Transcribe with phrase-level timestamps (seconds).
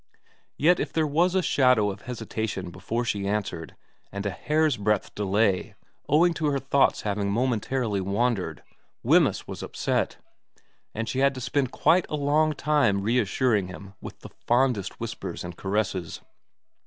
[0.57, 3.75] Yet if there was a shadow of hesitation before she answered,
[4.11, 5.75] a hair's breadth of delay
[6.09, 8.63] owing to her thoughts having momentarily wandered,
[9.03, 10.17] Wemyss was upset,
[10.95, 15.43] and she had to spend quite a long time reassuring him with the fondest whispers
[15.43, 16.21] and caresses.